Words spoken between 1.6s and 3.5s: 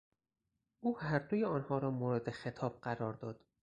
را مورد خطاب قرار داد.